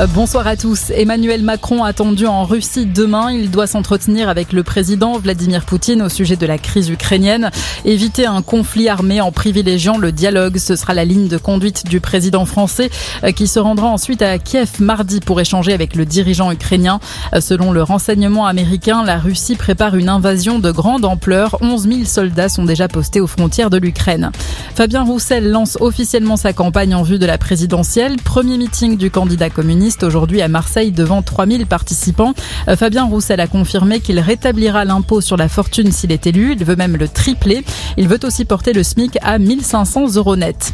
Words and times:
Euh, 0.00 0.06
bonsoir 0.06 0.46
à 0.46 0.56
tous. 0.56 0.90
Emmanuel 0.94 1.42
Macron 1.42 1.82
attendu 1.82 2.24
en 2.26 2.44
Russie 2.44 2.86
demain. 2.86 3.32
Il 3.32 3.50
doit 3.50 3.66
s'entretenir 3.66 4.28
avec 4.28 4.52
le 4.52 4.62
président 4.62 5.18
Vladimir 5.18 5.64
Poutine 5.64 6.02
au 6.02 6.08
sujet 6.08 6.36
de 6.36 6.46
la 6.46 6.56
crise 6.56 6.88
ukrainienne. 6.88 7.50
Éviter 7.84 8.24
un 8.24 8.42
conflit 8.42 8.88
armé 8.88 9.20
en 9.20 9.32
privilégiant 9.32 9.98
le 9.98 10.12
dialogue. 10.12 10.58
Ce 10.58 10.76
sera 10.76 10.94
la 10.94 11.04
ligne 11.04 11.26
de 11.26 11.36
conduite 11.36 11.84
du 11.86 11.98
président 11.98 12.46
français 12.46 12.90
euh, 13.24 13.32
qui 13.32 13.48
se 13.48 13.58
rendra 13.58 13.88
ensuite 13.88 14.22
à 14.22 14.38
Kiev 14.38 14.80
mardi 14.80 15.18
pour 15.18 15.40
échanger 15.40 15.72
avec 15.72 15.96
le 15.96 16.04
dirigeant 16.04 16.52
ukrainien. 16.52 17.00
Euh, 17.34 17.40
selon 17.40 17.72
le 17.72 17.82
renseignement 17.82 18.46
américain, 18.46 19.02
la 19.04 19.18
Russie 19.18 19.56
prépare 19.56 19.96
une 19.96 20.08
invasion 20.08 20.60
de 20.60 20.70
grande 20.70 21.04
ampleur. 21.04 21.58
11 21.60 21.88
000 21.88 22.04
soldats 22.04 22.48
sont 22.48 22.64
déjà 22.64 22.86
postés 22.86 23.20
aux 23.20 23.26
frontières 23.26 23.70
de 23.70 23.78
l'Ukraine. 23.78 24.30
Fabien 24.78 25.02
Roussel 25.02 25.50
lance 25.50 25.76
officiellement 25.80 26.36
sa 26.36 26.52
campagne 26.52 26.94
en 26.94 27.02
vue 27.02 27.18
de 27.18 27.26
la 27.26 27.36
présidentielle. 27.36 28.14
Premier 28.22 28.56
meeting 28.58 28.96
du 28.96 29.10
candidat 29.10 29.50
communiste 29.50 30.04
aujourd'hui 30.04 30.40
à 30.40 30.46
Marseille 30.46 30.92
devant 30.92 31.20
3000 31.20 31.66
participants. 31.66 32.32
Euh, 32.68 32.76
Fabien 32.76 33.06
Roussel 33.06 33.40
a 33.40 33.48
confirmé 33.48 33.98
qu'il 33.98 34.20
rétablira 34.20 34.84
l'impôt 34.84 35.20
sur 35.20 35.36
la 35.36 35.48
fortune 35.48 35.90
s'il 35.90 36.12
est 36.12 36.28
élu. 36.28 36.52
Il 36.52 36.64
veut 36.64 36.76
même 36.76 36.96
le 36.96 37.08
tripler. 37.08 37.64
Il 37.96 38.06
veut 38.06 38.20
aussi 38.22 38.44
porter 38.44 38.72
le 38.72 38.84
SMIC 38.84 39.18
à 39.20 39.40
1500 39.40 40.14
euros 40.14 40.36
net. 40.36 40.72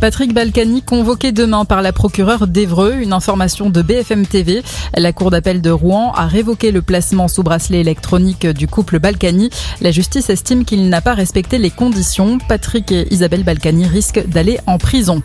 Patrick 0.00 0.34
Balkany 0.34 0.82
convoqué 0.82 1.32
demain 1.32 1.64
par 1.64 1.80
la 1.80 1.94
procureure 1.94 2.46
d'Evreux. 2.48 2.96
Une 3.00 3.14
information 3.14 3.70
de 3.70 3.80
BFM 3.80 4.26
TV. 4.26 4.62
La 4.94 5.14
cour 5.14 5.30
d'appel 5.30 5.62
de 5.62 5.70
Rouen 5.70 6.12
a 6.12 6.26
révoqué 6.26 6.72
le 6.72 6.82
placement 6.82 7.26
sous 7.26 7.42
bracelet 7.42 7.80
électronique 7.80 8.46
du 8.46 8.68
couple 8.68 8.98
Balkany. 8.98 9.48
La 9.80 9.92
justice 9.92 10.28
estime 10.28 10.66
qu'il 10.66 10.90
n'a 10.90 11.00
pas 11.00 11.14
respecté 11.14 11.56
les 11.56 11.70
conditions. 11.70 12.36
Patrick 12.36 12.92
et 12.92 13.10
Isabelle 13.14 13.45
Balkany 13.46 13.86
risquent 13.86 14.26
d'aller 14.28 14.58
en 14.66 14.76
prison. 14.76 15.22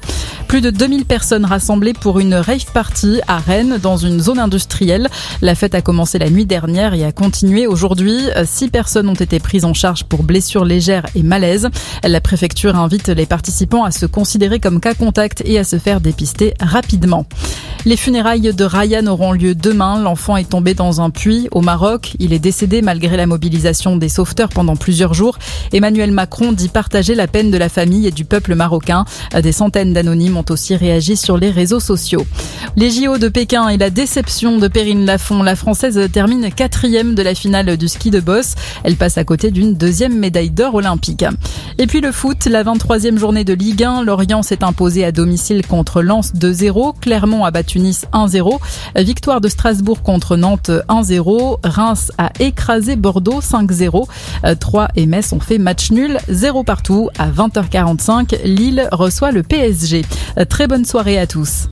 Plus 0.48 0.62
de 0.62 0.70
2000 0.70 1.06
personnes 1.06 1.46
rassemblées 1.46 1.94
pour 1.94 2.20
une 2.20 2.36
rave 2.36 2.66
party 2.74 3.20
à 3.28 3.40
Rennes 3.40 3.80
dans 3.82 3.98
une 3.98 4.20
zone 4.20 4.40
industrielle. 4.40 5.10
La 5.42 5.56
fête 5.56 5.76
a 5.76 5.82
commencé 5.82 6.20
la 6.20 6.30
nuit 6.30 6.46
dernière 6.46 6.94
et 6.94 7.04
a 7.04 7.12
continué 7.12 7.68
aujourd'hui. 7.68 8.20
Six 8.46 8.70
personnes 8.70 9.10
ont 9.10 9.14
été 9.14 9.40
prises 9.40 9.66
en 9.66 9.74
charge 9.74 10.04
pour 10.04 10.24
blessures 10.24 10.66
légères 10.66 11.06
et 11.16 11.24
malaise. 11.24 11.70
La 12.04 12.22
préfecture 12.22 12.76
invite 12.76 13.10
les 13.10 13.26
participants 13.26 13.84
à 13.84 13.92
se 13.92 14.06
considérer 14.06 14.60
comme 14.60 14.80
cas 14.80 14.94
contact 14.94 15.42
et 15.46 15.58
à 15.58 15.64
se 15.64 15.80
faire 15.80 16.02
dépister 16.02 16.54
rapidement. 16.60 17.26
Les 17.84 17.98
funérailles 17.98 18.54
de 18.54 18.64
Ryan 18.64 19.08
auront 19.08 19.32
lieu 19.32 19.56
demain. 19.56 20.00
L'enfant 20.00 20.38
est 20.38 20.50
tombé 20.50 20.76
dans 20.76 21.02
un 21.02 21.10
puits 21.10 21.48
au 21.52 21.62
Maroc. 21.62 22.14
Il 22.20 22.32
est 22.32 22.38
décédé 22.38 22.84
malgré 22.84 23.18
la 23.18 23.26
mobilisation 23.26 23.96
des 23.96 24.08
sauveteurs 24.08 24.50
pendant 24.50 24.76
plusieurs 24.76 25.16
jours. 25.16 25.40
Emmanuel 25.74 26.12
Macron 26.12 26.52
dit 26.52 26.70
partager 26.70 27.16
la 27.16 27.26
peine 27.26 27.50
de 27.50 27.58
la 27.58 27.70
famille 27.70 28.06
et 28.06 28.12
du 28.12 28.24
peuple 28.24 28.54
marocain. 28.54 29.06
Des 29.42 29.52
centaines 29.52 29.94
d'anonymes 29.94 30.38
ont 30.38 30.46
aussi 30.50 30.76
réagi 30.76 31.18
sur 31.18 31.40
les 31.40 31.50
réseaux 31.50 31.80
sociaux. 31.80 32.28
Les 32.78 32.92
JO 32.92 33.18
de 33.18 33.30
Pékin 33.30 33.68
et 33.70 33.78
la 33.78 33.90
déception 33.90 34.60
de 34.60 34.68
Perrine 34.68 35.08
Lafont. 35.08 35.42
La 35.42 35.56
Française 35.56 36.00
termine 36.14 36.52
quatrième 36.54 37.16
de 37.16 37.24
la 37.24 37.34
finale 37.34 37.78
du 37.78 37.88
ski 37.88 38.12
de 38.12 38.20
boss. 38.20 38.54
Elle 38.84 38.96
passe 38.96 39.18
à 39.18 39.24
côté 39.24 39.50
d'une 39.50 39.74
deuxième 39.74 40.20
médaille 40.20 40.52
d'or 40.52 40.76
olympique. 40.76 41.26
Et 41.80 41.88
puis 41.88 42.02
le 42.02 42.12
foot, 42.12 42.46
la 42.46 42.64
23e 42.64 43.18
journée 43.18 43.44
de 43.44 43.54
Ligue 43.54 43.84
1. 43.84 44.04
Lorient 44.04 44.44
s'est 44.44 44.64
imposé 44.64 45.04
à 45.04 45.12
domicile 45.12 45.66
contre 45.66 46.04
Lens 46.04 46.32
2-0. 46.36 46.94
Clermont 47.02 47.44
a 47.44 47.50
battu 47.50 47.71
Tunis 47.72 48.06
1-0. 48.12 48.60
Victoire 48.98 49.40
de 49.40 49.48
Strasbourg 49.48 50.02
contre 50.04 50.36
Nantes 50.36 50.72
1-0. 50.90 51.60
Reims 51.64 52.12
a 52.18 52.30
écrasé 52.42 52.98
Bordeaux 52.98 53.40
5-0. 53.40 54.08
3 54.60 54.88
et 54.98 55.06
Metz 55.06 55.32
ont 55.32 55.40
fait 55.40 55.58
match 55.58 55.92
nul 55.92 56.18
0 56.28 56.64
partout. 56.64 57.10
À 57.18 57.30
20h45, 57.30 58.44
Lille 58.44 58.90
reçoit 58.92 59.32
le 59.32 59.44
PSG. 59.44 60.04
Très 60.50 60.68
bonne 60.68 60.84
soirée 60.84 61.18
à 61.18 61.28
tous. 61.28 61.70